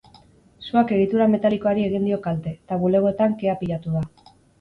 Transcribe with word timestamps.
Suak 0.67 0.93
egitura 0.95 1.27
metalikoari 1.33 1.85
egin 1.89 2.07
dio 2.09 2.17
kalte, 2.23 2.53
eta 2.65 2.79
bulegoetan 2.85 3.37
kea 3.43 3.55
pilatu 3.61 3.95
da. 3.99 4.03